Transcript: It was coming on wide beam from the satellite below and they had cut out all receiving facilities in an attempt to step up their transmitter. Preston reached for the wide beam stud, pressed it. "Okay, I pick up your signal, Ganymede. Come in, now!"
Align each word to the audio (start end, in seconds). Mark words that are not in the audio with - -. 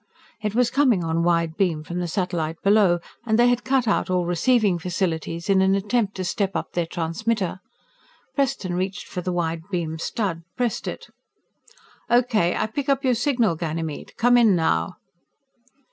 It 0.41 0.55
was 0.55 0.71
coming 0.71 1.03
on 1.03 1.21
wide 1.21 1.55
beam 1.57 1.83
from 1.83 1.99
the 1.99 2.07
satellite 2.07 2.59
below 2.63 2.97
and 3.23 3.37
they 3.37 3.47
had 3.49 3.63
cut 3.63 3.87
out 3.87 4.09
all 4.09 4.25
receiving 4.25 4.79
facilities 4.79 5.47
in 5.47 5.61
an 5.61 5.75
attempt 5.75 6.15
to 6.15 6.23
step 6.23 6.55
up 6.55 6.71
their 6.71 6.87
transmitter. 6.87 7.59
Preston 8.33 8.73
reached 8.73 9.05
for 9.07 9.21
the 9.21 9.31
wide 9.31 9.61
beam 9.69 9.99
stud, 9.99 10.41
pressed 10.57 10.87
it. 10.87 11.09
"Okay, 12.09 12.55
I 12.55 12.65
pick 12.65 12.89
up 12.89 13.03
your 13.03 13.13
signal, 13.13 13.53
Ganymede. 13.55 14.13
Come 14.17 14.37
in, 14.37 14.55
now!" 14.55 14.95